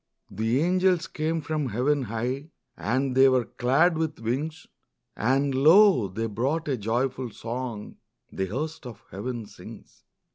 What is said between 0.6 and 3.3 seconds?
angels came from heaven high, And they